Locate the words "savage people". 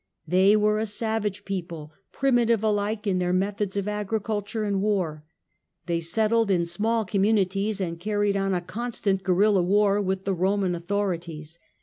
0.87-1.91